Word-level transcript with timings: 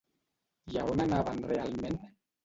I 0.71 0.77
a 0.79 0.85
on 0.93 1.03
anaven 1.03 1.43
realment? 1.51 1.99